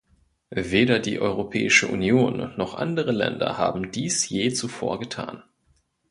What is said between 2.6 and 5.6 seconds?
andere Länder haben dies je zuvor getan.